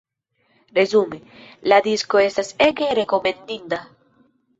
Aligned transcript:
Resume: 0.77 1.19
la 1.73 1.79
disko 1.87 2.21
estas 2.29 2.49
ege 2.69 2.87
rekomendinda! 3.01 3.81